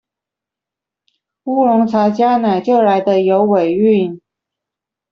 [1.43, 4.19] 烏龍茶加奶就來得有尾韻